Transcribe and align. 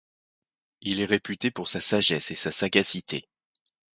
Il 0.81 0.99
est 0.99 1.05
réputé 1.05 1.51
pour 1.51 1.67
sa 1.67 1.79
sagesse 1.79 2.31
et 2.31 2.35
sa 2.35 2.51
sagacité. 2.51 3.29